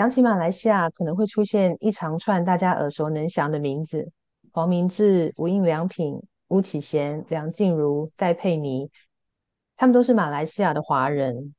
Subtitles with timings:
[0.00, 4.10] 想起马来西亚，可能会出现一长串大家耳熟能详的名字：
[4.50, 6.18] 黄明志、无印良品、
[6.48, 8.90] 巫启贤、梁静茹、戴佩妮，
[9.76, 11.54] 他们都是马来西亚的华人。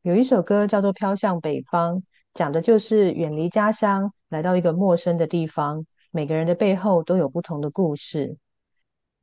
[0.00, 2.00] 有一首歌叫做《飘向北方》，
[2.32, 5.84] 讲的就是远离家乡，来到一个陌生的地方。
[6.10, 8.38] 每个人的背后都有不同的故事。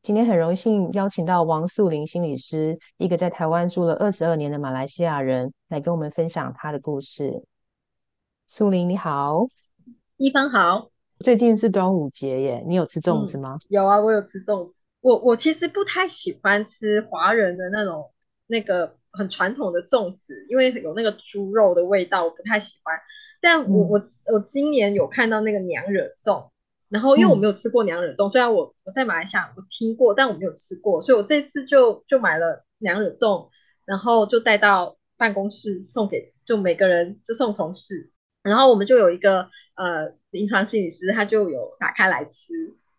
[0.03, 7.43] 今天很荣幸邀请到王素玲心理师，一个在台湾住了二十二年的马来西亚人，来跟我们分享他的故事。
[8.53, 9.47] 素玲你好，
[10.17, 10.91] 一帆好。
[11.19, 13.57] 最近是端午节耶，你有吃粽子吗？
[13.69, 14.73] 有啊，我有吃粽子。
[14.99, 18.11] 我我其实不太喜欢吃华人的那种
[18.47, 22.93] 那个很传统的粽子，因为有那个猪肉的味道，我不太喜欢。
[23.39, 24.01] 但我我
[24.33, 26.49] 我今年有看到那个娘惹粽，
[26.89, 33.47] 然后因为我没有吃过娘惹粽，虽然我我在马来西亚我听过，但我没有吃过，所以我这次就就买了娘惹粽，
[33.85, 38.10] 然后就带到办公室送给就每个人就送同事。
[38.43, 42.53] 然后我们就有一个呃临床心理师，他就有打开来吃。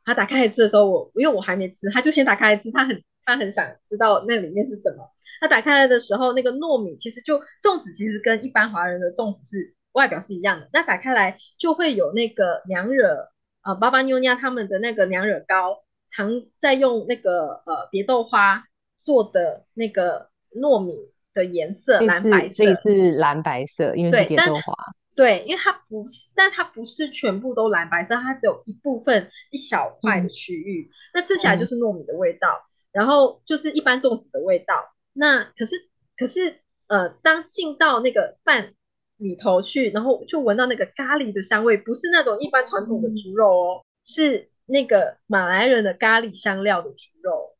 [0.05, 2.71] 他打开来吃的时候，我因为我还没吃，他就先打开来吃。
[2.73, 5.09] 他很他很想知道那里面是什么。
[5.41, 10.69] 他打开来的时候，那个糯米其实就粽子其实跟一般华人的粽子是外表是一样的。
[10.73, 13.29] 那打开来就会有那个娘惹
[13.63, 18.65] 呃巴巴妞妞他们的那个娘惹糕，常在用那个呃蝶豆花
[18.99, 20.95] 做的那个糯米
[21.33, 24.75] 的颜色蓝白色，所以是蓝白色，因为是蝶豆花。
[25.15, 32.49] 对，因为它不是，但它不是全部都蓝白色，它只有一部分一小块的区域，那吃起来就是糯米的味道，
[32.93, 34.75] 然后就是一般粽子的味道。
[35.13, 35.77] 那可是
[36.17, 38.73] 可是呃，当进到那个饭
[39.19, 47.55] 里头去，然后就闻到那个咖喱的香味，不是那种一般传统的猪肉哦，是那个马来人的咖喱香料的猪肉，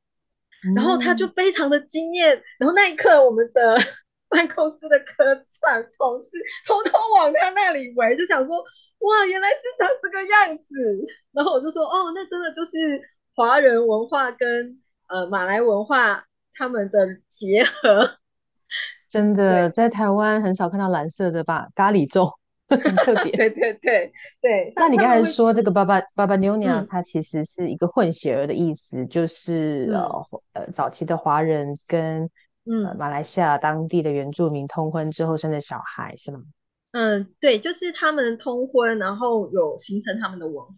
[0.75, 3.79] 然后他就非常的惊艳，然后那一刻我们的。
[4.33, 6.31] 办公室的科长同事
[6.67, 11.07] 偷偷往他那里围，就想说：哇，原来是长这个样子。
[11.33, 12.99] 然后我就说：哦，那真的就是
[13.37, 18.11] 华人文化跟呃马来文化他们的结合。
[19.11, 21.69] 真的，在台湾很少看到蓝色的吧？
[21.75, 22.33] 咖喱粽
[22.71, 23.31] 很特别。
[23.37, 24.11] 对对对
[24.41, 24.73] 对。
[24.77, 32.31] 那你刚才说这个“巴巴巴巴妞妞”，它其实是一个混血儿的意思，就是呃呃早期的华人跟。
[32.65, 36.45] 嗯，马来西亚当地的原住民通婚之后生的小孩是吗？
[36.93, 40.75] 嗯，对，就是他们通婚，然后有形成他们的文化。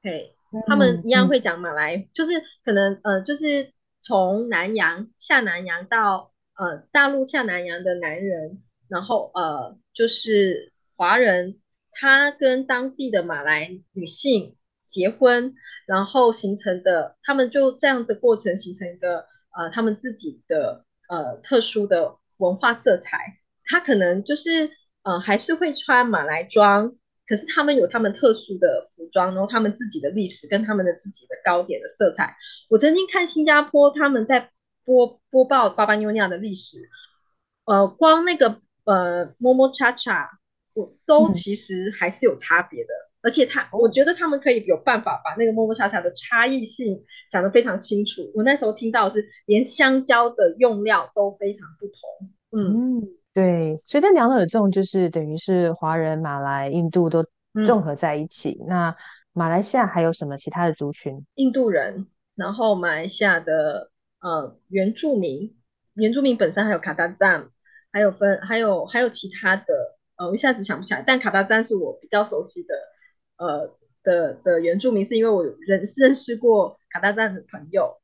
[0.00, 0.36] 对，
[0.68, 2.32] 他们一样会讲马来，就是
[2.64, 11.58] 可能呃，就是从南洋下南洋到呃大陆下南洋的男人，然后呃就是华人，
[11.90, 14.54] 他跟当地的马来女性
[14.86, 15.52] 结婚，
[15.86, 19.26] 然后形成的，他们就这样的过程形成一个
[19.56, 20.84] 呃他们自己的。
[21.12, 23.18] 呃，特殊的文化色彩，
[23.66, 24.70] 他可能就是
[25.02, 26.90] 呃，还是会穿马来装，
[27.26, 32.34] 可是他们有他们特殊的服装，然后他们自己的历史跟他们的自己的糕点的色彩。
[32.70, 34.48] 我曾经看新加坡他们在
[34.86, 36.88] 播播报巴巴妞妞的历史，
[37.66, 40.38] 呃，光那个呃摸摸叉叉，
[40.72, 42.90] 我都其实还是有差别的。
[43.22, 47.00] 而且他，我觉得他们可以有办法把那个摸摸查查的差异性
[47.30, 48.20] 讲得非常清楚。
[48.34, 52.30] 我那时候听到是连香蕉的用料都非常不同。
[52.50, 53.00] 嗯，
[53.32, 57.24] 对，所以这两者种就是等于是华人、马来、印度都
[57.64, 58.58] 综合在一起。
[58.66, 58.94] 那
[59.32, 61.24] 马来西亚还有什么其他的族群？
[61.36, 63.90] 印度人，然后马来西亚的
[64.20, 65.56] 呃原住民，
[65.94, 67.48] 原住民本身还有卡达赞，
[67.92, 69.64] 还有分还有还有其他的，
[70.16, 71.04] 呃，我一下子想不起来。
[71.06, 72.74] 但卡达赞是我比较熟悉的。
[73.36, 77.98] 呃的的原住民是因为我认认识过卡达赞的朋友，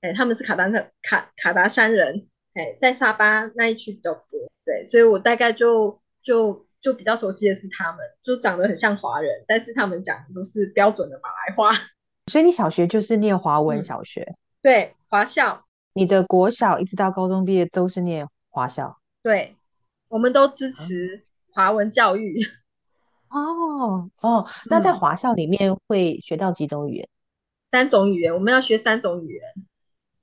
[0.00, 11.70] 哎，他们是卡达山卡卡达山人，哎，在沙巴那一区比较多，对，所以我大概就就就比较熟悉的是他们，就长得很像华人，但是他们讲的都是标准的马来话。
[12.30, 15.64] 所以你小学就是念华文小学，对，华校。
[15.94, 19.56] 你的国小一直到高中毕业都是念华校，对，
[20.08, 22.40] 我们都支持华文教育。
[23.32, 27.08] 哦哦，那在华校里面会学到几种语言？
[27.70, 29.42] 三种语言，我们要学三种语言：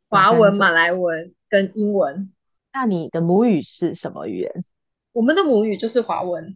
[0.08, 2.32] 华文、马来文跟英文。
[2.72, 4.64] 那你的母语是什么语言？
[5.12, 6.56] 我们的母语就是华文、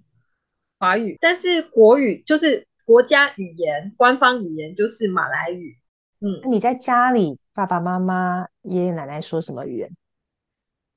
[0.80, 5.78] 华语，但是国语就是国家语言，官方语言就是马来语。
[6.20, 9.90] 嗯，那你在家里，爸爸妈妈、爷爷奶奶说什么语言？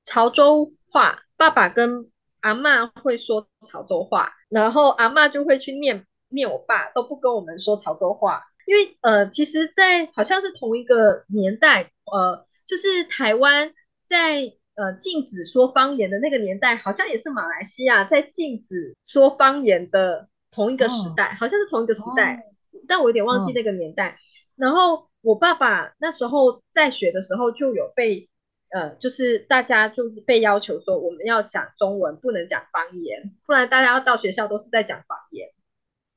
[0.05, 1.23] 潮州话。
[1.39, 2.11] 爸爸跟
[2.41, 13.73] 阿妈会说潮州话，然后阿妈就会去念念我爸，都不跟我们说潮州话，因为呃，其实，在好像是同一个年代，呃，就是台湾
[14.03, 14.41] 在
[14.75, 22.43] 呃禁止说方言的那个年代，好像也是马来西亚在禁止说方言的同一个时代，好像是同一个时代，
[22.87, 24.19] 但我有点忘记那个年代。
[24.57, 28.29] 然后我爸爸那时候在学的时候就有被。
[28.71, 35.49] 呃，就是大家就被要求说，我们要讲中文，不能讲方言，不然大家要到学校都是在讲方言。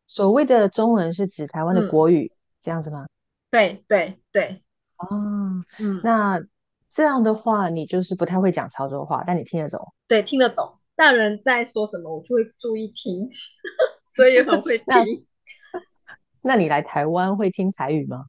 [0.08, 2.32] 所谓的中文是指台湾的国语，
[2.64, 3.08] 这样子吗？
[3.52, 4.64] 对对对。
[4.98, 6.44] 哦，嗯，那
[6.90, 9.94] 这样的话，你就是不太会讲潮州话，但你听得懂？
[10.08, 10.80] 对，听得懂。
[10.96, 13.30] 大人在说什么，我就会注意听，
[14.16, 15.28] 所以很会 听。
[16.42, 18.26] 那你来台湾会听台语吗？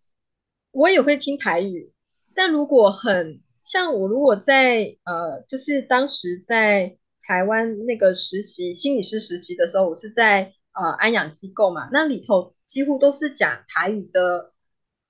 [0.72, 1.90] 我也会听台语，
[2.34, 3.40] 但如果很。
[3.64, 14.52] 像我如果在呃，就是当时在台湾那个实习心理师实习的时候，我是在呃安养机构嘛，那里头几乎都是讲台语的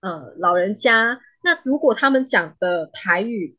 [0.01, 1.19] 呃老人家。
[1.43, 3.57] 那如果他们讲的台语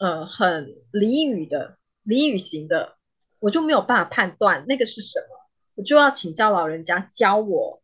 [0.00, 2.96] 呃很俚语的俚语型的，
[3.38, 5.26] 我就没有办法判断那个是什么，
[5.76, 7.80] 我就要请教老人家教我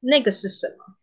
[0.00, 0.96] 那个是什么。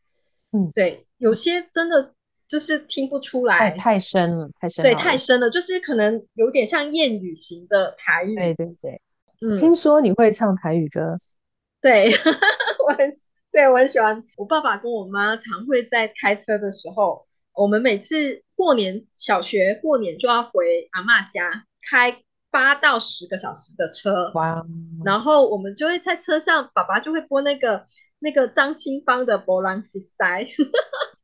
[0.51, 2.13] 嗯，对，有些真的。
[2.49, 4.83] 就是听不出来，太深了，太深。
[4.83, 8.35] 对，太深了，就是可能有点像谚语型的台语。
[8.35, 9.01] 对对对，
[9.41, 9.59] 嗯。
[9.59, 11.15] 听说你会唱台语歌？
[11.79, 12.11] 对，
[12.87, 13.13] 我很
[13.51, 14.23] 对我很喜欢。
[14.35, 24.31] 我爸爸跟我妈常会在开车的时候，我们每次过年小学过年就要回阿妈家，开八到十个小时的车。
[24.33, 24.65] 哇！
[25.05, 27.85] 然后我们就会在车上，爸爸就会播那个
[28.17, 30.43] 那个张清芳的《波浪西塞》。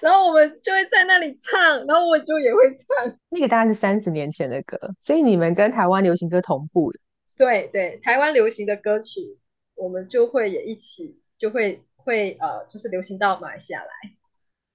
[0.00, 3.18] 然后我们就会在那里唱，然后我就也会唱。
[3.28, 6.98] 那个大概是三十年前的歌，所以你们跟台湾流行歌同步的。
[7.38, 9.38] 对对，台湾流行的歌曲，
[9.74, 13.90] 我们就会也一起，就会会呃，就是流行到马来西亚来。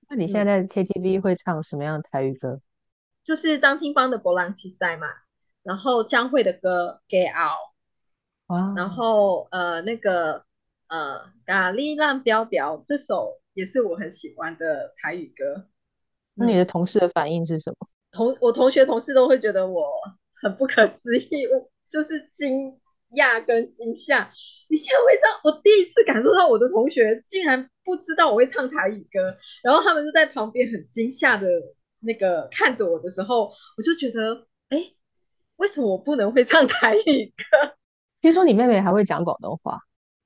[0.10, 2.60] 那你现在在 KTV 会唱什么样的台语歌？
[3.24, 5.08] 就是张清芳的《博朗奇赛》嘛，
[5.64, 7.74] 然后江蕙的歌《Get Out》，
[8.76, 10.46] 然后呃那个
[10.88, 13.40] 呃《咖喱浪标标》这首。
[13.56, 15.68] 也是我很喜欢的台语歌。
[16.36, 17.78] 那你的同事的反应是什么？
[18.12, 19.88] 同我同学同事都会觉得我
[20.42, 21.48] 很不可思议，
[21.90, 22.78] 就是惊
[23.12, 24.30] 讶跟惊吓。
[24.70, 25.32] 你竟然会唱？
[25.46, 31.48] 我第一次感受到我的同学竟然不知道我会唱台语歌，然后他们就在旁边很惊吓的
[32.02, 34.78] 那个看着我的时候，我就觉得，哎，
[35.56, 37.78] 为什么我不能会唱台语歌？
[38.20, 39.80] 听说你妹妹还会讲广东话？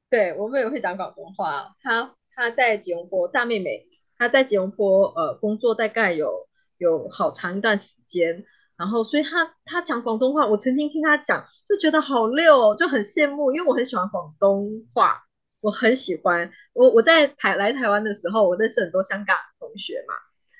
[0.09, 2.15] 对我妹妹会讲广东话，她。
[2.39, 3.85] 她在吉隆坡，大妹妹，
[4.17, 6.47] 她在吉隆坡呃工作大概有
[6.77, 8.45] 有好长一段时间，
[8.77, 15.21] 然后所以她她讲广东话，我曾经听她讲就觉得好溜，哦就很羡慕，因为我很喜欢广东话，
[15.59, 20.13] 我很喜欢我我在台来台湾的时候，我认识很多香港同学嘛，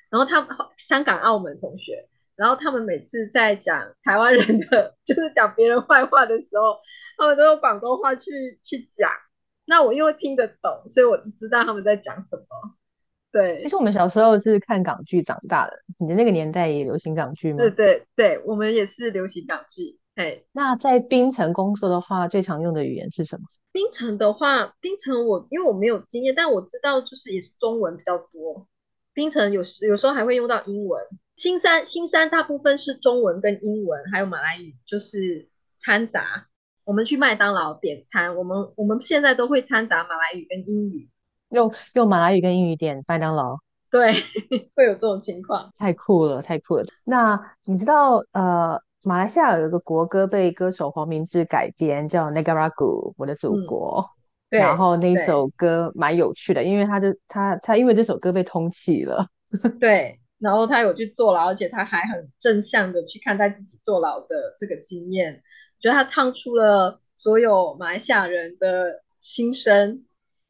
[0.10, 6.78] 然后他们香港澳门同学，然后他们每次在讲台湾人的 就是讲别人坏话的时候，
[7.18, 9.10] 他们都用广东话去去讲。
[9.70, 12.46] 那我因为听得懂，所以我就知道他们在讲什么。
[13.32, 17.60] 对，其实我们小时候是看港剧长大的，你的那个年代也流行港剧吗？
[17.60, 20.00] 对对对，我们也是流行港剧。
[20.16, 23.44] 哎，那在槟城工作的话，最常用的语言是什么？
[23.72, 28.68] 槟城的话，槟城我因为我没有经验，但我知道就是也是中文比较多。
[29.14, 31.00] 槟城有时有时候还会用到英文。
[31.36, 35.48] 新山新山大部分是中文跟英文，还有马来语，就是
[35.78, 36.48] 掺杂。
[36.90, 41.08] 我们去麦当劳点餐，我们我们现在都会掺杂马来语跟英语，
[41.50, 43.56] 用用马来语跟英语点麦当劳，
[43.92, 44.12] 对，
[44.76, 46.86] 会有这种情况，太酷了，太酷了。
[47.04, 54.04] 那你知道呃，马来西亚有一个国歌被歌手黄明志改编，叫《Negara Gu》，我的祖国。
[54.50, 59.24] 然后那首歌蛮有趣的，因为他的他他因为这首歌被通缉了，
[59.80, 65.44] 对，然后他有去坐牢，而且他还很正向的去看待自己坐牢的这个经验。
[65.80, 70.04] 觉得他唱出了所有马来西亚人的心声，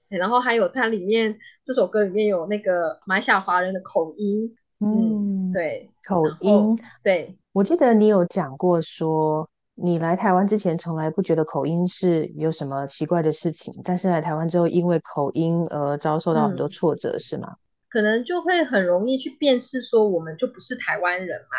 [0.07, 17.55] 然后还有它里面这首歌里面有那个马来西亚华人的口音，嗯，对，口音，对我记得你有讲过说，你来台湾之前从来不觉得口音是有什么奇怪的事情，但是来台湾之后因为口音而遭受到很多挫折，是吗？
[17.88, 21.57] 可能就会很容易去辨识说我们就不是台湾人嘛。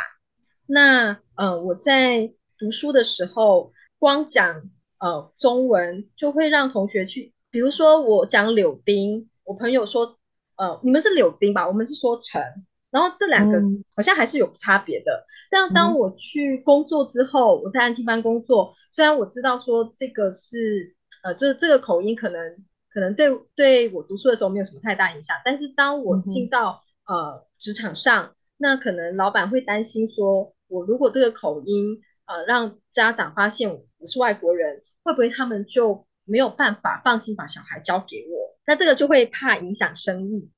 [0.66, 2.32] 那呃，我在。
[2.60, 10.18] 读书的时候，光讲呃中文就会让同学去，比如说我讲柳丁，我朋友说，
[10.56, 11.66] 呃，你们是柳丁吧？
[11.66, 12.42] 我们是说橙，
[12.90, 13.58] 然后这两个
[13.96, 15.24] 好像还是有差别的。
[15.50, 22.58] 但当我去工作之后，我在安庆班工作，虽然我知道说这个是呃，就是这个口音可能
[22.92, 32.02] 可能对对我读书的时候没有什么太大影响，但是当我进到呃职场上，那可能老板会担心说，我如果这个口音。
[32.30, 38.56] 呃让家长发现我是外国人，会不会他们就没有办法放心把小孩交给我？
[38.64, 40.48] 那这个就会怕影响生意。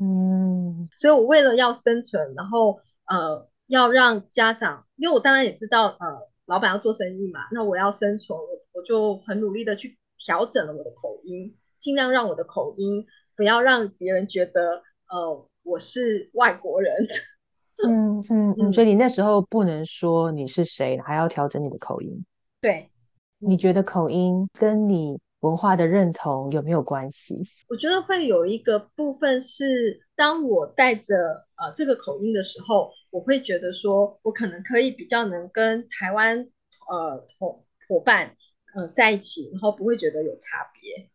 [0.00, 17.06] 嗯，所以我为了要生存，然后呃要让家长，因为我当然也知道呃老板要做生意嘛，那我要生存，我我就很努力的去调整了我的口音，尽量让我的口音不要让别人觉得呃我是外国人。
[17.84, 22.24] 嗯嗯嗯，所以你那时候不能说你是谁，还要调整你的口音。
[22.60, 22.80] 对，
[23.38, 27.38] 你觉得口音跟你文化的认同有没有关系？
[27.68, 31.14] 我觉得会有一个部分是，当我带着
[31.56, 36.38] 呃这个口音的时候，我会觉得说我可能可以比较能跟台湾
[36.88, 38.34] 呃同伙伴
[38.74, 41.10] 呃在一起，然后不会觉得有差别，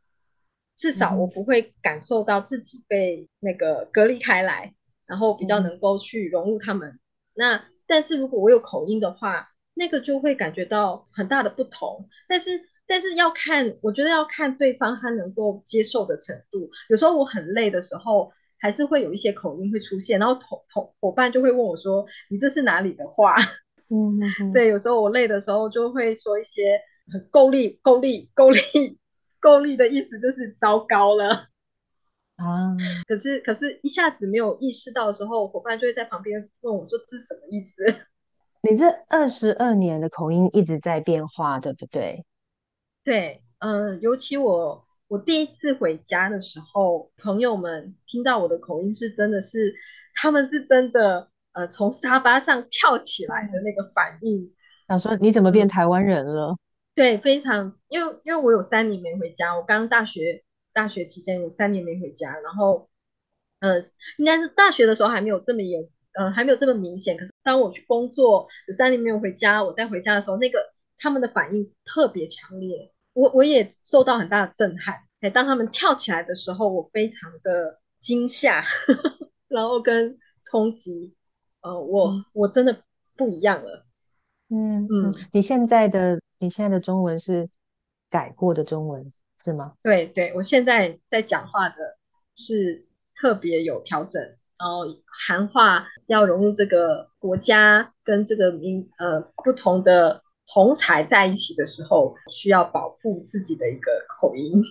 [0.78, 4.76] 至少我不会感受到自己被那个隔离开来。
[5.12, 6.98] 然后比较能够去融入他们。
[7.34, 12.08] 那但是如果我有口音的话，那个就会感觉到很大的不同。
[12.30, 12.52] 但是
[12.88, 16.70] 但是要看，我觉得要看对方他能够接受的程度。
[16.88, 23.36] 有时候我很累的时候，还是会有一些口音会出现，然后同同伙伴就会问我说：“你这是哪里的话？”
[23.92, 24.18] 嗯，
[24.54, 26.80] 对，有时候我累的时候就会说一些
[27.12, 28.62] 很够力、够力、够力、
[29.42, 31.48] 够力的意思，就是糟糕了。
[32.46, 32.76] 啊，
[33.08, 37.84] 可是可是一下子没有意识到的时候，伙伴就会在旁边问我说：“这是什么意思？”
[38.68, 42.26] 你这二十二年的口音一直在变化，对不对？
[43.04, 49.74] 对，嗯，尤其我我第一次回家的时候，朋友们听到我的口音是真的是，
[50.16, 54.54] 他们是真的呃从沙发上跳起来的那个反应，
[54.88, 56.56] 想说你怎么变台湾人了？
[56.94, 60.44] 对，非常，因为因为我有三年没回家，我刚大学。
[60.74, 62.90] 大学期间有三年没回家，然后，
[63.60, 63.80] 呃，
[64.18, 67.18] 应该是大学的时候还没有这么严，呃，还没有这么明显。
[67.18, 70.60] 可是当我去工作有三年没有回家，我再回家的时候，那个
[70.98, 74.96] 他们的反应特别强烈，我我也受到很大的震撼。
[75.20, 78.64] 哎，当他们跳起来的时候，我非常的惊吓，
[79.48, 81.14] 然后跟冲击，
[81.62, 82.84] 呃，我我真的
[83.16, 83.86] 不一样了。
[84.50, 87.50] 嗯嗯，你现在的你现在的中文是
[88.10, 89.06] 改过的中文。
[89.44, 89.74] 是吗？
[89.82, 91.76] 对对，我现在在讲话的
[92.36, 94.22] 是特别有调整，
[94.60, 100.22] 然后韩话要融入这个国家跟这个民呃不同的
[100.54, 104.62] 同才在一起的时候，需要保护自己的一个口音。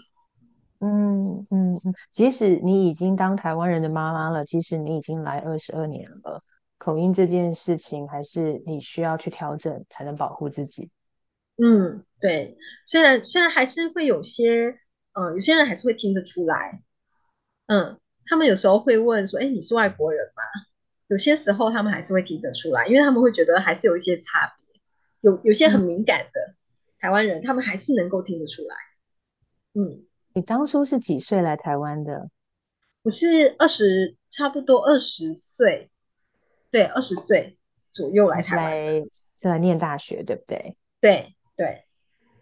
[0.83, 6.43] 嗯嗯嗯，即使你已经当台湾人的妈妈了，即使你已经来二十二年了，
[6.79, 10.89] 口音这件事情还是你需要去调整，才能保护自己。
[11.62, 14.79] 嗯，对，虽然虽然还是会有些，
[15.12, 16.83] 嗯，有些人还是会听得出来，
[17.67, 20.43] 嗯，他们有时候会问说，哎，你是外国人吗？
[21.09, 24.81] 有些时候他们还是会听得出来，因为他们会觉得还是有一些差别，
[25.21, 26.55] 有有些很敏感的
[26.99, 28.76] 台湾人，他们还是能够听得出来。
[29.75, 32.31] 嗯，你当初是几岁来台湾的？
[33.02, 35.90] 我是二十，差不多二十岁，
[36.71, 37.59] 对，二十岁
[37.93, 38.75] 左右来台湾，
[39.43, 40.76] 是来念大学，对不对？
[41.00, 41.35] 对。
[41.61, 41.85] 对，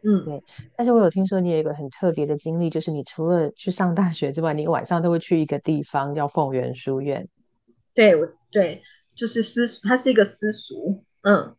[0.05, 0.45] 嗯，对，
[0.77, 7.29] 但是我有听说你有一个很特别的经历，就是你除了去上大学之外，你晚上都会去一个地方叫凤园书院。
[7.93, 8.81] 对，我对，
[9.17, 11.53] 就是私塾，它是一个私塾，嗯，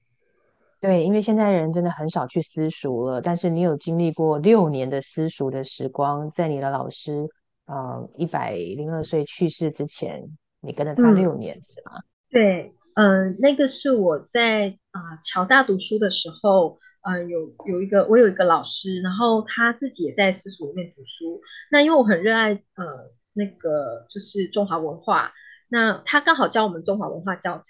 [0.80, 7.28] 对，因为现在人真的很少去私塾了，但是你有经历过六年的私塾的时光，在你的老师
[7.66, 10.24] 呃一百零二岁去世之前，
[10.62, 11.92] 你跟了他六年是吗？
[12.30, 16.80] 对，嗯，那个是我在啊乔大读书的时候。
[17.02, 21.42] 嗯，有有一个，我有一个老师，然后他自己也在私塾里面读书。
[21.72, 22.86] 那因为我很热爱呃
[23.34, 25.32] 那个就是中华文化，
[25.70, 27.66] 那他刚好教我们中华文化教材。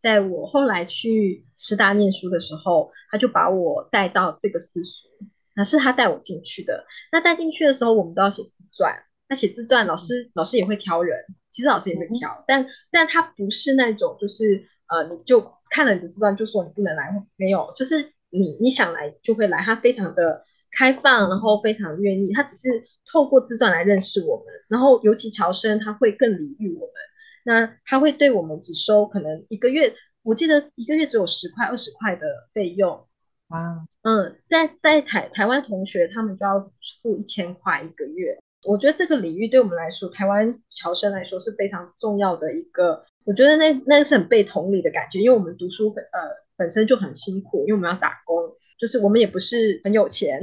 [0.00, 5.08] 在我后来去师大念书的时候，他就把我带到这个私塾，
[5.54, 6.84] 那是他带我进去的。
[7.12, 8.94] 那带进去的时候，我们都要写自传。
[9.28, 11.18] 那写自传，老师老师也会挑人，
[11.50, 18.13] 其实老师也会挑，但但他不是那种就是呃你就看了你的自传就说你不能来，没有，就是。
[18.34, 22.32] 你你想来就会来，他非常的开放，然后非常愿意。
[22.32, 26.92] 他只是透过自传来认识我们，然后尤其乔生他会更礼遇我们。
[27.44, 33.06] 那他会对我们只收可能一个月，我记得一个月只有十块二十块的费用。
[33.48, 36.72] 哇，嗯，在在台台湾同学他们就要
[37.02, 38.36] 付一千块一个月。
[38.64, 43.04] 我觉得这个礼遇对我们来说，台湾侨生来说是非常重要的一个。
[43.24, 46.43] 我觉得那那是很被同理的感觉，因为我们读书呃。
[46.56, 48.36] 本身就很辛苦，因为我们要打工，
[48.78, 50.40] 就是我们也不是很有钱，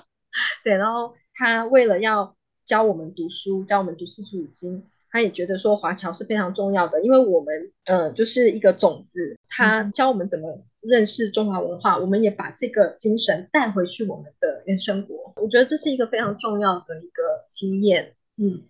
[0.64, 0.76] 对。
[0.76, 15.32] 然后他为了要教我们读书，教我们读四书五经，他也觉得说华侨是非常重要的，因为我们呃就是一个种子，他教我们怎么认识中华文化，我们也把这个精神带回去我们的原生国。
[15.36, 18.14] 我觉得这是一个非常重要的一个经验。
[18.36, 18.62] 嗯，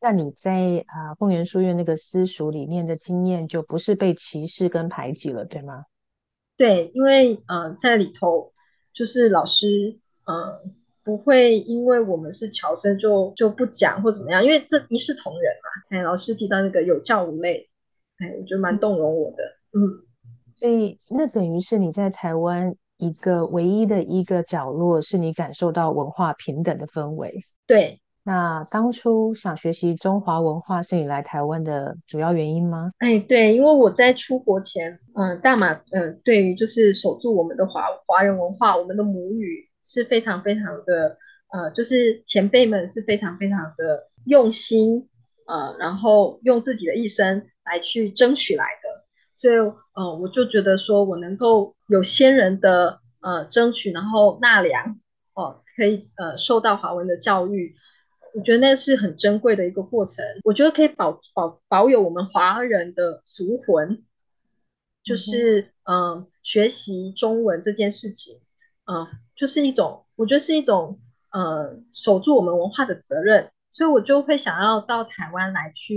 [0.00, 5.84] 那你在啊凤园书院那个私塾里面的经验，就不是被歧视跟排挤了，对吗？
[6.56, 8.52] 对，因为呃，在里头
[8.94, 10.60] 就是老师呃
[11.04, 15.98] 不会因为我们是侨生就就不讲或怎么样，因为这一视同仁嘛。
[15.98, 17.68] 哎，老师提到那个有教无类，
[18.18, 19.42] 哎，我觉得蛮动容我的。
[19.72, 20.02] 嗯，
[20.56, 27.38] 所以那等于是你在台湾一个唯一的一个角落，是你感受到文化平等的氛围。
[27.66, 28.00] 对。
[28.26, 32.90] 那当初想学习中华文化是你来台湾的主要原因吗？
[32.98, 41.16] 哎，对，因为我在出国前，嗯，大马，嗯，对于就是守住我们的华华人文化，我们的母语是非常非常的，
[41.52, 45.08] 呃，就是前辈们是非常非常的用心，
[45.46, 49.04] 呃，然后用自己的一生来去争取来的，
[49.36, 49.54] 所以，
[49.94, 54.98] 呃，我就觉得说我能够有先人的呃争取，然后纳凉，
[55.34, 57.76] 哦，可以呃受到华文的教育。
[58.36, 60.22] 我觉得那是很珍贵的一个过程。
[60.44, 64.04] 我觉得可以保保保有我们华人的族魂，
[65.02, 68.38] 就是嗯，学习中文这件事情，
[68.84, 71.00] 嗯，就是一种，我觉得是一种
[71.32, 73.50] 呃，守住我们文化的责任。
[73.70, 75.96] 所以我就会想要到台湾来去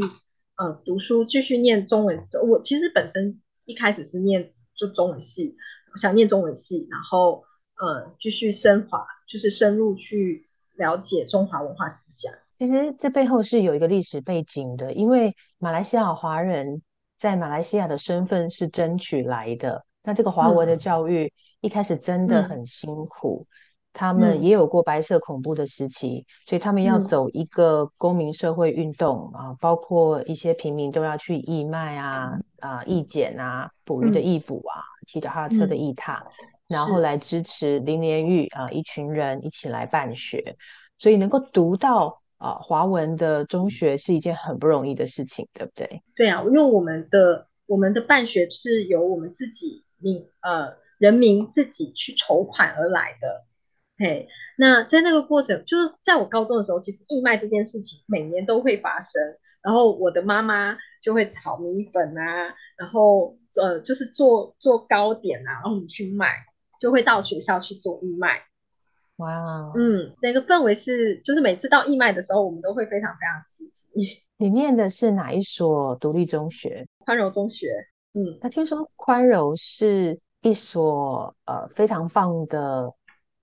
[0.56, 2.26] 呃读书，继续念中文。
[2.48, 5.58] 我其实本身一开始是念就中文系，
[5.98, 7.44] 想念中文系，然后
[7.82, 10.46] 呃继续升华，就是深入去。
[10.80, 14.92] 了解中华文化思想，其实这背后是有一个历史背景的。
[14.94, 16.82] 因为马来西亚华人
[17.18, 23.46] 在马来西亚的身份是争取来的，那这个华文的教育一开始真的很辛苦，
[23.92, 36.26] 他们也有过白色恐怖的时期，所以他们要走一个公民社会运动啊，包括一些平民都要去义卖啊、啊义剪啊、捕鱼的义捕啊、骑脚踏车的义踏。
[36.70, 40.56] 然后来支持林连玉啊，一群人一起来办学，
[41.00, 46.04] 所以能够读到啊华文的中学是一件很不容易的事情，对不对？
[46.16, 53.46] 对啊，因为我们的我们的办学是由我们自己民呃人民自己去筹款而来的。
[53.98, 59.20] 嘿，那在那个过程，就是在我高中的时候，其实义卖这件事情每年都会发生，
[59.64, 66.28] 然后我的妈妈就会炒米粉啊，然后呃就是做做糕点啊，然后我们去卖。
[66.80, 68.42] 就会到学校去做义卖，
[69.18, 73.88] 哇，嗯，那个氛围是，就是每次到义卖的时候，我们都会非常非常积极。
[74.40, 76.88] 你念的是哪一所独立中学？
[77.00, 77.68] 宽柔中学。
[78.14, 82.92] 嗯，那听说宽柔是一所呃非常棒的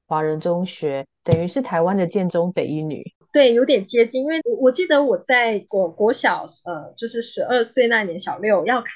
[0.07, 3.05] 华人中学，等于是台湾的建中北一女。
[3.33, 8.87] 对，有点接近，因为我我记得我在国国小，呃，就是十二岁那年，小六要考。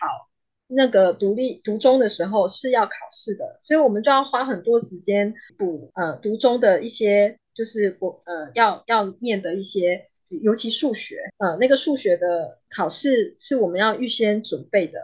[0.72, 14.98] 那个独立读中的时候是要考试的，所以我们就要花很多时间补呃读中的一些就是我呃要要念的一些，尤其数学呃那个数学的考试是我们要预先准备的。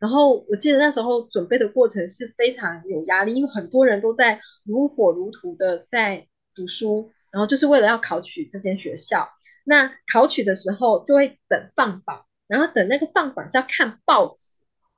[0.00, 9.28] 然后我记得那时候准备的过程是非常有压力，因为很多人都在如火如荼的在读书，然后就是为了要考取这间学校。
[9.64, 14.54] 那考取的时候就会等放榜，然后等那个放榜是要看报纸。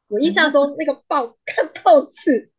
[0.08, 2.50] 我印象中，那个报 看报纸，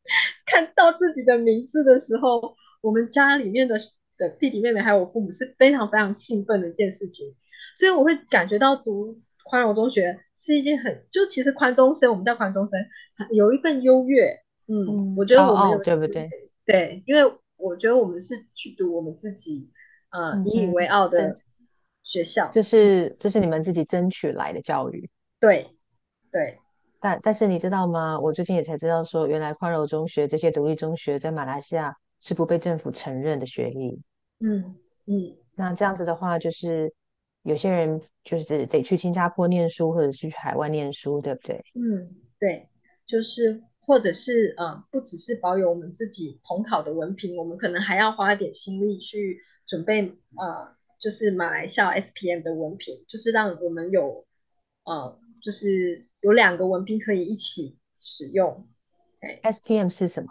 [0.46, 3.78] 看到自己的名字的时候，我们家里面的
[4.18, 7.36] 的弟弟妹妹还有我父母是非常非常兴奋的一件事情。
[7.78, 12.80] 所以我会感觉到读宽容中学是一件很，就其实宽中生，我们叫宽中生，
[13.32, 14.40] 有一份优越。
[14.68, 16.30] 嗯，我觉得我们有对不对？
[16.66, 17.22] 对，因为
[17.58, 19.70] 我觉得我们是去读我们自己
[20.10, 21.36] 呃引以为傲的
[22.02, 25.10] 学校，这是这是你们自己争取来的教育。
[25.40, 25.70] 对，
[26.32, 26.58] 对。
[27.06, 28.20] 但但是你知道吗？
[28.20, 34.02] 我最近也才知道说，原来宽柔中学这些独立中学在马来西亚是不被政府承认的学历。
[34.40, 36.92] 嗯嗯，那这样子的话，就是
[37.44, 41.64] 有些人就是得去新加坡念书，或者是去海外念书，对不对？
[41.76, 42.68] 嗯，对，
[43.06, 49.38] 就是或者是呃，不只是保有我们自己统考的文凭，我们可能还要花一点心力去
[49.68, 54.26] 准备呃，就是马来西亚 SPM 的文凭，就是让我们有
[54.86, 56.08] 呃，就是。
[56.26, 58.68] 有两个文凭可以一起使用。
[59.44, 60.30] SPM 是什么？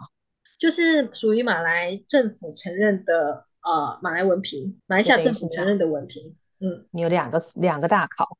[0.59, 6.35] 就是属于马来政府承认的呃马来文凭，马来西亚政府承认的文凭。
[6.59, 8.37] 嗯，你有两个两个大考。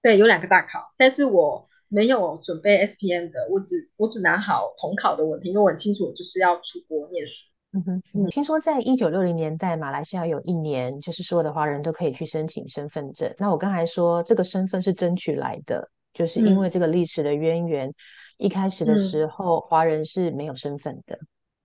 [0.00, 7.48] 对，有两个大考，但是我没有准备 SPM 的，我只我只拿好统考的文凭，因为我很清楚我就是要出国念书。
[7.72, 13.34] 嗯哼，嗯，听说在一九六零年代，马来西亚有一年，就是所有的华人都可以去申请身份证。
[13.38, 15.90] 那我刚才说这个身份是争取来的。
[16.12, 17.92] 就是因为这个历史的渊源，
[18.38, 21.18] 一开始的时候，华人是没有身份的。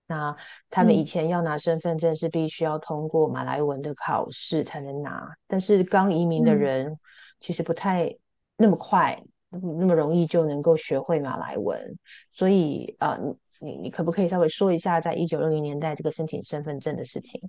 [0.06, 0.34] 那
[0.70, 6.98] 他们以前要拿身份证是必须要通过马来文的考试才能拿，但是刚移民的人
[7.40, 8.16] 其实不太
[8.56, 11.98] 那么快，那么容易就能够学会马来文。
[12.30, 13.18] 所以啊，
[13.60, 17.40] 你你可不可以稍微说一下，在一九六零年代这个申请身份证的事情？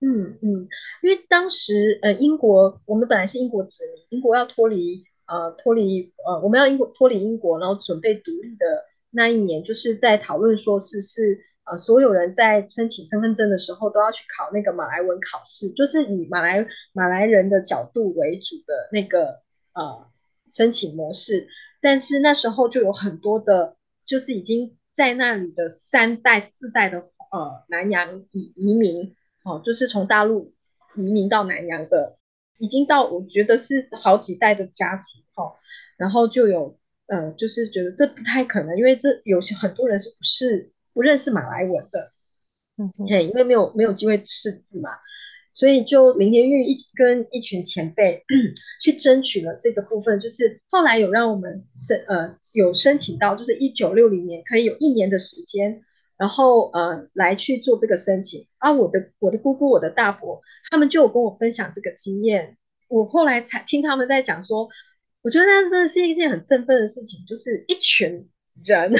[0.00, 0.68] 嗯嗯，
[1.02, 11.40] 因为当时呃，英国我们本来是英国殖民，英国要脱离呃脱离呃，我们要英国脱离英国，然后准备独立的那一年，就是在讨论说是不是。
[11.66, 19.40] 呃，所有人在申请身份证的时候都要去考那个马来文考试，就是以马来马来人的角度为主的那个
[19.72, 20.06] 呃
[20.50, 21.48] 申请模式。
[21.80, 30.52] 但是那时候就有很多的，就是已经在那里的三代四代的呃南洋移移民哦，就是从大陆
[30.96, 32.18] 移民到南洋的，
[32.58, 35.54] 已经到我觉得是好几代的家族哈。
[35.96, 40.70] 然后就有呃，就是觉得这不太可能，因为这有些很多人是不是。
[40.94, 42.12] 不认识马来文的，
[42.78, 44.90] 嗯，对因为没有没有机会识字嘛，
[45.52, 48.22] 所以就林连玉一跟一群前辈
[48.80, 55.82] 去争取了这个部分，就是后来有让我们申呃有申请到，就是一九六零年可以有一年的时间，
[56.16, 58.72] 然后呃来去做这个申请啊。
[58.72, 62.56] 我的我的姑姑我的大伯他们就有跟我分享这个经验，
[62.88, 64.68] 我后来才听他们在讲说，
[65.22, 68.28] 我觉得那真的是一件很振奋的事情，就是一群
[68.64, 68.92] 人。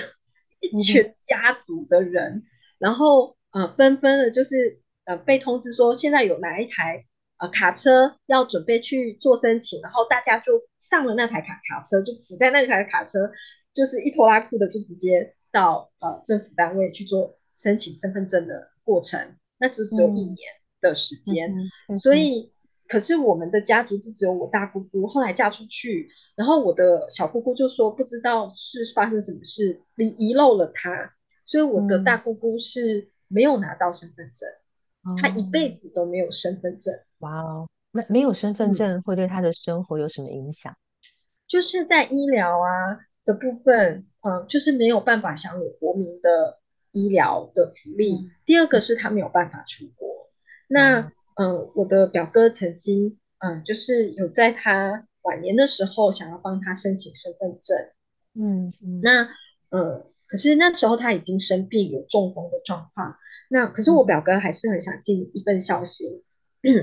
[0.60, 2.42] 一群家族的人，
[2.78, 7.04] 然后呃纷纷的，就是呃被通知说现在有哪一台
[7.36, 13.30] 呃卡车要准备去做申请，然后大家就上了那台卡卡车，就挤在那台卡车，
[13.74, 20.36] 就是一拖拉库的就直接到呃政府单位去做申请身份证的过程，那只只有一年
[20.80, 21.54] 的时间，
[22.00, 22.52] 所以
[22.88, 26.10] 可是我们的家族就只有我大姑姑后来嫁出去。
[26.34, 31.12] 然后我的小姑姑就说不知道是发生什么事，遗遗漏了她，
[31.46, 36.92] 所以我的大姑姑是没有拿到身份证，她一辈子都没有身份证。
[37.18, 40.76] 哇哦，那没有身份证会对她的生活有什么影响？
[41.46, 46.58] 就是在医疗啊的部分，嗯，就是没有办法享有国民的
[46.92, 48.30] 医疗的福利。
[48.44, 50.28] 第二个是他没有办法出国。
[50.68, 55.06] 那嗯，我的表哥曾经嗯，就是有在他。
[55.24, 57.74] 晚年的时候想要帮他申请身份证，
[58.34, 58.70] 嗯，
[59.02, 59.26] 那
[59.70, 63.16] 呃，可是那时候他已经生病，有中风的状况。
[63.48, 66.22] 那可是我表哥还是很想尽一份孝心，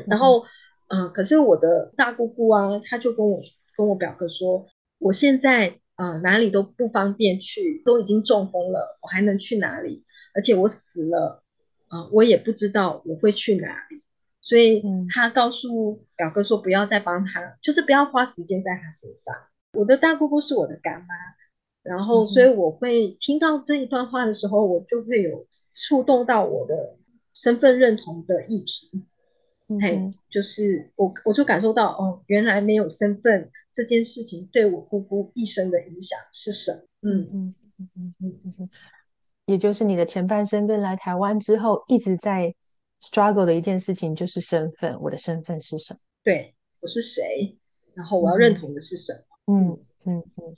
[0.08, 0.44] 然后
[0.88, 3.40] 嗯，可是我的大姑姑啊，她就跟我
[3.78, 4.66] 跟我表哥说，
[4.98, 10.04] 我现在啊哪里都不方便去，都已经中风了，我还能去哪里？
[10.34, 11.44] 而且我死了
[11.90, 14.02] 啊，我也不知道我会去哪里。
[14.42, 14.82] 所以
[15.14, 19.36] 他告诉表哥说：“不要再帮他，就是不要花时间在他身上。”
[19.78, 21.14] 我的大姑姑是我的干妈，
[21.84, 25.46] 然后所以我会听到这一段话的时候，我就会有
[25.88, 26.98] 触动到我的
[27.34, 29.06] 身份认同的议题。
[29.80, 37.10] 嘿，就是我我就感受到哦，原来没有身份这件事情对我姑姑一生的影响是什么？
[37.10, 38.70] 嗯嗯嗯嗯嗯，
[39.46, 42.56] 也就是你的前半生跟来台湾之后一直在。
[43.04, 46.00] struggle 的一件事情就是身份，我的身份是什么？
[46.24, 47.58] 对我是谁？
[47.96, 49.12] 然后我要认同的是什
[49.48, 49.52] 么？
[49.52, 50.56] 嗯嗯嗯。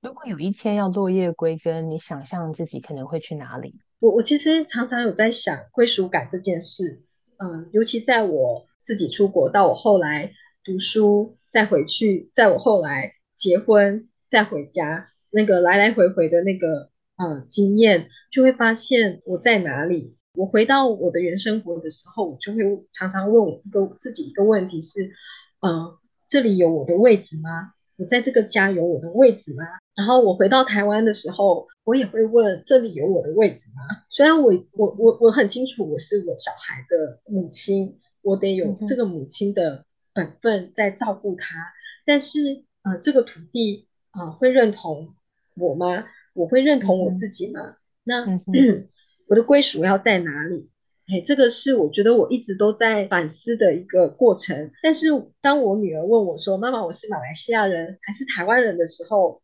[0.00, 3.74] 如果有一天要落叶归根，你想象自己可能会去哪里？
[3.98, 7.02] 我我其实常常有在想归属感这件事。
[7.38, 20.16] 嗯，尤其在我自己出国，到我后来读书，再回去，在我后来结婚，再回家，那个来来回回的那个呃经验，就会发现我在哪里。
[20.34, 25.10] 我回到我的原生活的时候，我就会常常问我一个自己一个问题是：
[25.60, 27.72] 嗯，这里有我的位置吗？
[27.96, 29.64] 我在这个家有我的位置吗？
[29.96, 33.82] 然后我回到台湾的时候，我也会问：这里有我的位置吗？
[34.08, 39.84] 虽然我我我我很清楚我是我小孩的母亲，我得有这个母亲的
[40.20, 41.56] 本分在照顾他，
[42.06, 45.14] 但是呃，这个土地啊，会认同
[45.56, 46.06] 我吗？
[46.34, 47.76] 我会认同我自己吗？
[48.04, 48.26] 那。
[49.30, 50.68] 我的归属要在哪里？
[51.06, 54.72] 哎，这个是我觉得我一直都在反思的一个过程。
[54.82, 55.06] 但是
[55.40, 59.40] 当我女儿问我说：“妈妈，我是马来西亚人还是台湾人的时候”，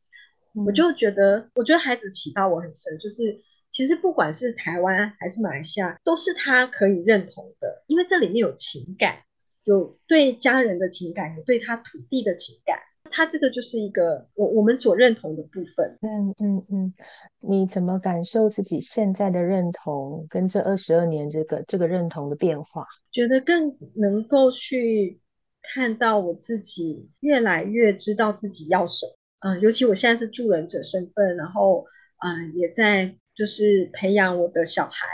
[0.66, 2.98] 我就觉得，我觉得孩子启发我很深。
[2.98, 9.18] 就是其实不管是台湾还是马来西亚，都是他可以认同的，因为这里面有情感，
[9.66, 12.78] 有对家人的情感，有对他土地的情感。
[13.08, 15.98] 他这个就是一个我我们所认同的部分。
[16.02, 16.94] 嗯嗯嗯，
[17.40, 22.84] 你怎么感受自己现在的认同跟这二十二年这个这个认同的变化？
[23.12, 25.20] 觉得更能够去
[25.62, 29.12] 看到我自己越来越知道自己要什么。
[29.40, 31.84] 嗯，尤其我现在是助人者身份，然后
[32.24, 35.06] 嗯，也在就是培养我的小孩，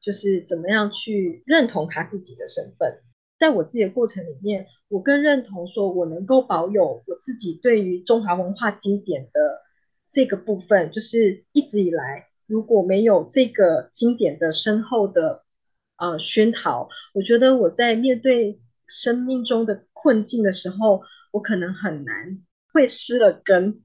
[0.00, 3.02] 就是怎么样去认同他自己的身份。
[3.38, 9.62] 在我自己的过程里面，我更认同说，我能够保有我自己对于中华文化经典的
[10.08, 15.44] 这个部分，就是一直以来如果没有这个经典的深厚的
[15.98, 22.38] 呃熏陶，我觉得我在面对生命中的困境的时候，我可能很难
[22.72, 23.82] 会失了根。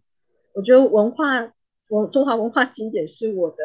[0.53, 1.51] 我觉得文化，
[1.89, 3.57] 我中华文化经典是我的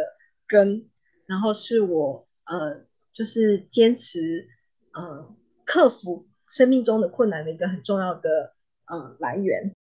[0.48, 0.88] 根，
[1.26, 4.48] 然后是我呃，就是坚持
[4.92, 5.36] 呃。
[5.66, 8.54] 克服生命中的困难的一个很重要的
[8.86, 9.74] 呃来源。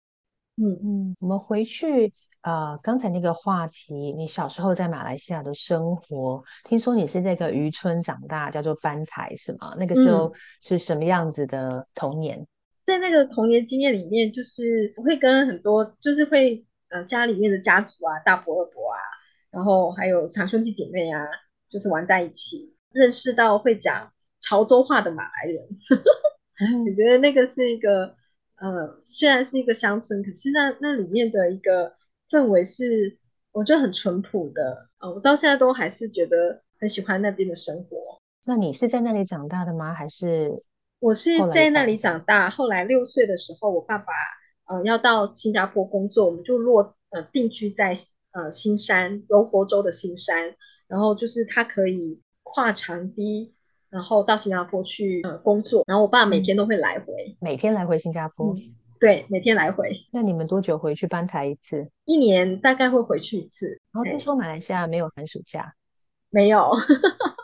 [0.56, 9.74] 嗯嗯，我们回去呃刚才那个话题，你小时候在马来西亚的生活，听说你是在个渔村长大，叫做班台是吗？
[9.78, 12.46] 那个时候是什么样子的童年？
[12.84, 18.98] 在那个童年经验里面，就是会跟很多就是会呃家里面的家族啊，大伯二伯啊，
[19.50, 21.26] 然后还有堂兄弟姐妹啊，
[21.70, 24.12] 就是玩在一起，认识到会讲。
[24.42, 25.64] 潮州话的马来人，
[26.84, 28.14] 我觉得那个是一个，
[28.56, 31.94] 呃，虽然是一个乡村，可是那那里面的一个
[32.28, 33.16] 氛围是
[33.52, 38.20] 我觉得很淳朴的，呃，我到现在都还是觉得很喜欢那边的生活。
[38.44, 39.94] 那你是在那里长大的吗？
[39.94, 40.60] 还是
[40.98, 42.50] 我是在那里长大？
[42.50, 44.12] 后来六岁的时候，我爸爸
[44.66, 47.96] 呃要到新加坡工作，我们就落呃定居在
[48.32, 50.56] 呃新山柔佛州的新山，
[50.88, 53.54] 然后就是他可以跨长堤。
[53.92, 58.56] 然后到新加坡去呃工作，然后我爸每天都会来回，每天来回新加坡，
[58.98, 59.90] 对，每天来回。
[60.10, 61.84] 那你们多久回去搬台一次？
[62.06, 63.78] 一年大概会回去一次。
[63.92, 65.74] 然后听说马来西亚没有寒暑假，
[66.30, 66.70] 没有。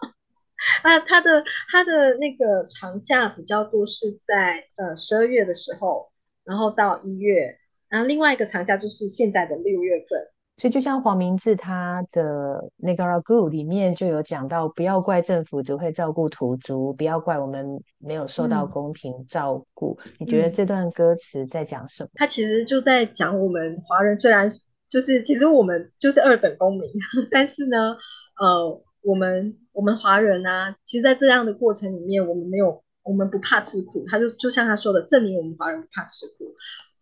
[0.83, 6.11] 那，他的他的那个长假比较多是在呃十二月的时候，
[6.45, 7.59] 然后到一月，
[7.91, 10.29] 然后另外一个长假就是现在的六月份。
[10.59, 19.97] 所以，就像黄明志他的那个《Ragu》里面就有讲到，不要怪政府只会照顾土著，不要怪我们没有受到公平照顾。
[20.19, 22.11] 你觉得这段歌词在讲什么？
[22.15, 24.49] 他其实就在讲我们华人，虽然
[24.89, 26.91] 就是其实我们就是二等公民，
[27.31, 27.97] 但是呢，
[28.41, 34.05] 呃，我们我们华人啊，其实，在这样的过程里面，我们没有，我们不怕吃苦。
[34.09, 36.53] 他就就像他说的，证明我们华人不怕吃苦。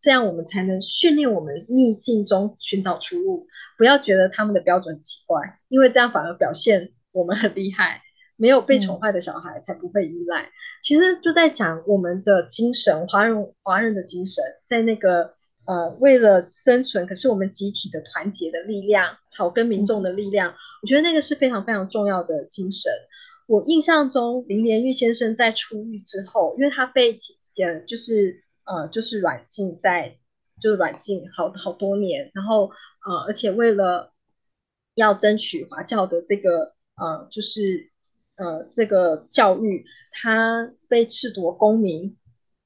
[0.06, 8.02] 这样我们才能训练我们逆境中寻找出路，不要觉得他们的标准奇怪，因为这样反而表现我们很厉害。
[8.36, 10.48] 没有被宠坏的小孩才不会依赖。
[10.84, 15.34] 其实就在讲我们的精神，华人华人的精神，在那个
[15.66, 22.92] 呃为了生存，可是我们集体的团结的力量，草根民众的力量，我觉得那个是非常非常重要的精神。
[23.48, 27.18] 我印象中林连玉先生在出狱之后，因为他被
[27.52, 28.45] 检就是。
[28.66, 30.18] 呃，就是软禁在，
[30.60, 32.70] 就是软禁好好多年，然后
[33.06, 34.12] 呃，而且为了
[34.94, 37.90] 要争取华教的这个呃，就是
[38.36, 42.16] 呃这个教育，他被褫夺公民，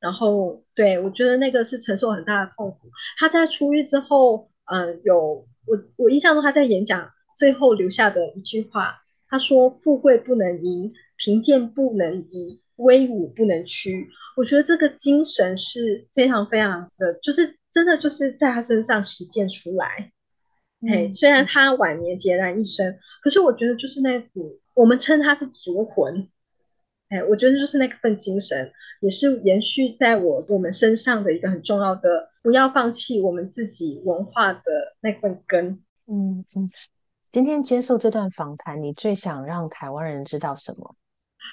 [0.00, 2.90] 然后对我觉得那个是承受很大的痛苦。
[3.18, 20.10] 他在出狱之后，嗯，有我我印象中他在演讲最后留下的一句话，他说：“富贵不能淫，贫贱不能移。”威武不能屈，我觉得这个精神是非常非常的，就是真的就是在他身上实践出来。
[20.82, 26.28] 嘿，虽然他晚年孑然一身，可是我觉得就是那股我们称他是族魂。
[27.10, 34.62] 哎，我觉得就是那份精神，也是延续在我我们身上的一个很重要的，不要放弃我们自己文化的
[35.00, 35.82] 那份根。
[36.06, 36.70] 嗯嗯，
[37.32, 40.94] 今天接受这段访谈，你最想让台湾人知道什么？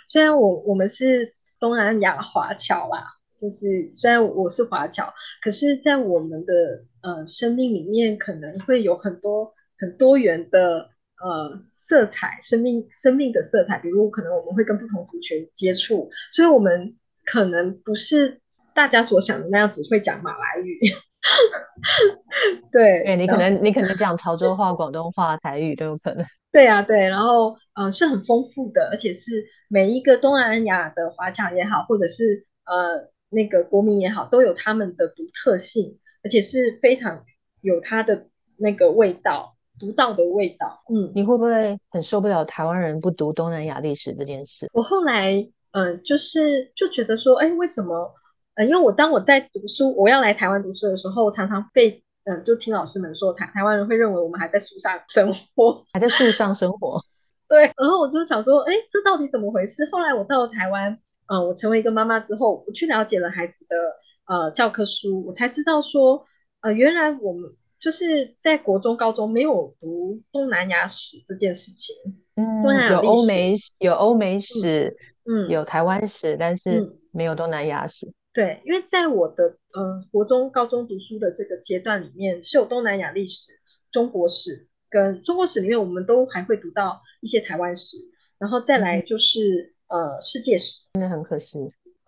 [0.08, 3.06] 虽然我我们是东南亚华侨啦，
[3.40, 6.54] 就是虽然我是华侨，可是，在我们的
[7.02, 10.90] 呃生命里面，可能会有很多很多元的
[11.24, 13.78] 呃色彩，生命生命的色彩。
[13.80, 16.96] 比如，可能我们会跟不同族群接触，所以我们
[17.26, 18.42] 可能不是
[18.74, 20.80] 大家所想的那样子会讲马来语。
[22.72, 26.26] 对，对你可能你可能讲潮州话、广东话、台语都有可能。
[26.52, 37.24] 对啊，对，然后呃是很丰富的，而且是每一个东南亚的华侨也好，或者是呃那个国民也好，都有他们的独特性，而且是非常
[37.62, 40.82] 有它的那个味道，独到的味道。
[40.90, 44.68] 嗯，你会不会很受不了台湾人不读东南亚历史这件事？
[44.74, 45.34] 我后来
[45.72, 48.12] 嗯就是就觉得说，哎，为什么？
[48.58, 57.00] 呃，因为我当我在读书，我要来台湾读书的时候，常常被嗯，就听老师们说，台台湾人会认为我们还在树上生活， 还在树上生活。
[57.48, 59.88] 对，然后我就想说，哎，这到底怎么回事？
[59.92, 60.92] 后来我到了台湾，
[61.28, 63.78] 嗯，我成为一个妈妈之后，我去了解了孩子的
[64.26, 66.26] 呃教科书，我才知道说，
[66.62, 71.96] 呃，原来我们就是在国中、高中没有读东南亚史这件事情。
[72.36, 78.12] 嗯，东南亚有欧美有欧美史，嗯，有台湾史，但是嗯没有东南亚史。
[78.38, 83.52] 对，因为在我的呃国中、高中读书的这个阶段里面，是有东南亚历史、
[83.92, 87.98] 中国史跟中国史里面，我们都还会读到一些台湾史，
[88.38, 90.84] 然后再来就是呃世界史。
[90.94, 91.58] 真的很可惜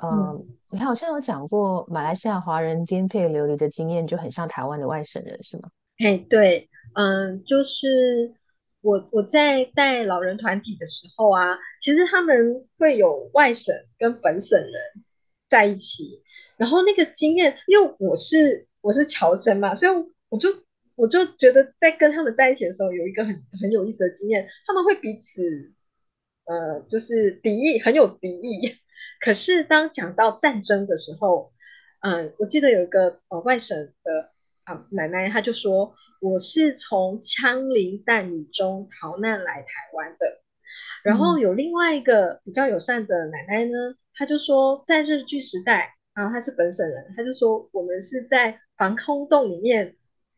[0.04, 5.72] 嗯，你好像有讲过马来西亚华人颠沛流离的经验，就很像台湾的外省人，是吗？
[5.98, 8.32] 哎，对，嗯，就是
[8.82, 14.74] 我我在带老人团体的时候啊，其实他们会有外省跟本省人
[15.50, 16.22] 在一起，
[16.58, 19.92] 然后那个经验，因为我是我是侨生嘛，所以
[20.30, 20.50] 我就
[20.96, 25.42] 我就觉得在跟他们在一起的时候，有一个很很有意思的经验，他们会彼此
[26.46, 28.78] 呃，就是敌意，很有敌意。
[29.20, 31.52] 可是当讲到战争的时候，
[32.02, 34.32] 嗯，我记得有一个呃外省的
[34.64, 40.42] 啊奶奶，她就说我是从枪林弹雨中逃难来台湾的。
[41.04, 49.96] 然后有另外一个比较友善的奶奶呢，她就说在日据时代，然后他是本省人，他就说我们是在防空洞里面，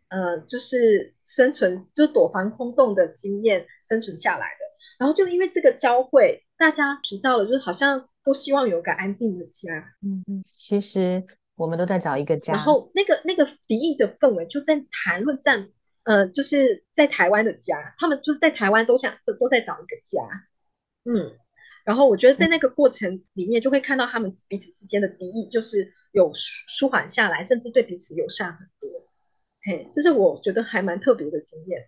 [0.09, 4.59] 呃，就是生存，就躲防空洞的经验生存下来的。
[4.99, 9.73] 然后就因为这个交汇，大家提到了，就是好像都希望有个安定的家。
[10.03, 11.23] 嗯嗯，其实
[11.55, 12.53] 我们都在找一个家。
[12.53, 15.69] 然后那个那个敌意的氛围就在谈论战，
[16.03, 20.21] 呃，就是在台湾的家，他们就在台湾都想都在找一个家。
[21.03, 21.35] 嗯，
[21.85, 28.89] 然后我觉得在那个过程里面，就会看到他们彼此之间的敌意，就是有舒舒缓下来，甚至对彼此友善很多。
[29.63, 31.81] 嘿，这是我觉得还蛮特别的经验。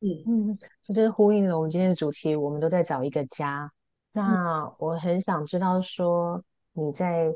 [0.00, 3.72] 嗯嗯，这就是呼应了我们今天的主题，我们都在找一个家。
[4.12, 7.34] 那我很想知道说你在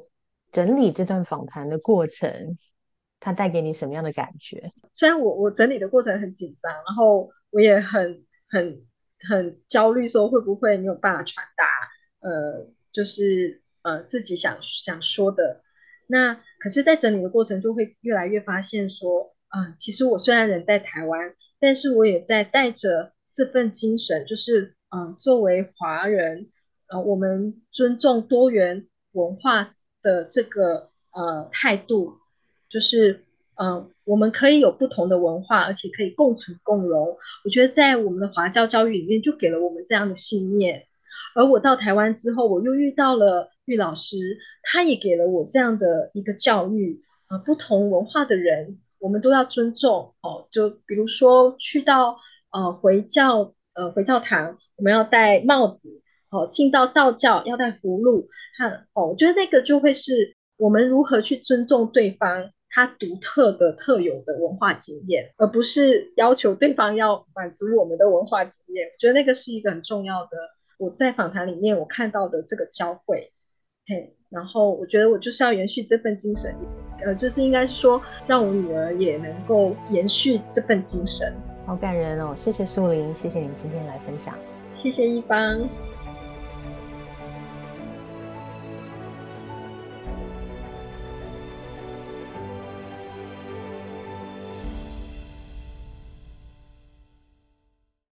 [0.53, 2.57] 整理这段访谈的过程，
[3.19, 4.67] 它带给你什么样的感觉？
[4.95, 8.83] 虽然我我整理的过程很紧张，然后我也很很
[9.29, 11.65] 很焦虑，说会不会没有办法传达，
[12.21, 15.63] 呃，就是呃自己想想说的。
[16.07, 26.49] 那可是，在整理的过程就会越来越发现说，嗯，其实我虽然人在台湾，但是我也在带着这份精神，就是嗯，作为华人，
[26.89, 29.71] 呃，我们尊重多元文化
[30.03, 32.19] 的这个呃态度，
[32.69, 37.17] 就是呃，我们可以有不同的文化，而且可以共存共荣。
[37.45, 40.89] 我觉得在我们的华教教育里面，就给了我们这样的信念。
[41.35, 44.17] 而我到台湾之后，我又遇到了玉老师，
[44.63, 47.03] 他也给了我这样的一个教育。
[47.29, 50.49] 呃，不同文化的人，我们都要尊重哦。
[50.51, 52.17] 就比如说去到
[52.51, 56.01] 呃回教呃回教堂，我们要戴帽子。
[56.33, 68.87] 哦，进到道教要戴葫芦，看哦，我觉得那个就会是我们如何去尊重对方他独特的特有的文化经验，而不是要求对方要满足我们的文化经验。
[68.87, 70.31] 我觉得那个是一个很重要的。
[70.81, 73.31] 我在访谈里面我看到的这个交汇，
[73.87, 76.55] 嘿，然后我觉得我就是要延续这份精神，
[77.05, 81.35] 呃，就是应该是说让我女儿也能够延续这份精神。
[81.67, 84.35] 好感人哦，谢谢树林，谢谢你今天来分享，
[84.75, 85.69] 谢谢一方。